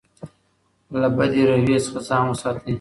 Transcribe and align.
له 0.99 1.07
بدې 1.15 1.41
رویې 1.49 1.77
څخه 1.85 1.99
ځان 2.07 2.23
وساتئ. 2.27 2.69